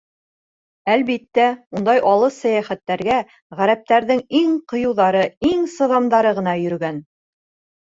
[0.93, 1.45] Әлбиттә,
[1.79, 3.19] ундай алыҫ сәйәхәттәргә
[3.61, 7.01] ғәрәптәрҙең иң ҡыйыуҙары, иң сыҙамдары ғына йөрөгән.